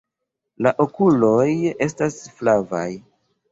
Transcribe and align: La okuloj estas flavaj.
La 0.67 0.71
okuloj 0.85 1.45
estas 1.89 2.19
flavaj. 2.41 2.89